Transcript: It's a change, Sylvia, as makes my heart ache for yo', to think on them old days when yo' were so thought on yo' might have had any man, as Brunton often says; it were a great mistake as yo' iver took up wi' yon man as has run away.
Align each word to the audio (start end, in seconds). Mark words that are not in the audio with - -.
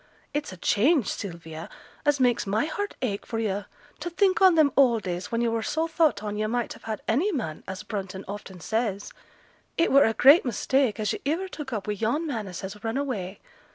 It's 0.33 0.51
a 0.51 0.57
change, 0.57 1.09
Sylvia, 1.09 1.69
as 2.07 2.19
makes 2.19 2.47
my 2.47 2.65
heart 2.65 2.95
ache 3.03 3.23
for 3.23 3.37
yo', 3.37 3.65
to 3.99 4.09
think 4.09 4.41
on 4.41 4.55
them 4.55 4.71
old 4.75 5.03
days 5.03 5.31
when 5.31 5.41
yo' 5.41 5.51
were 5.51 5.61
so 5.61 5.87
thought 5.87 6.23
on 6.23 6.37
yo' 6.37 6.47
might 6.47 6.73
have 6.73 6.85
had 6.85 7.03
any 7.07 7.31
man, 7.31 7.63
as 7.67 7.83
Brunton 7.83 8.25
often 8.27 8.59
says; 8.59 9.13
it 9.77 9.91
were 9.91 10.05
a 10.05 10.15
great 10.15 10.43
mistake 10.43 10.99
as 10.99 11.13
yo' 11.13 11.19
iver 11.31 11.47
took 11.47 11.71
up 11.71 11.85
wi' 11.85 11.93
yon 11.93 12.25
man 12.25 12.47
as 12.47 12.61
has 12.61 12.83
run 12.83 12.97
away. 12.97 13.41